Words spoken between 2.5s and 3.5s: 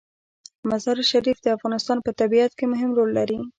کې مهم رول لري.